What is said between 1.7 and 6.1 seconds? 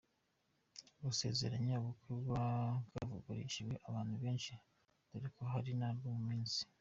ubukwe buba bwavugishije abantu benshi dore ko ari narwo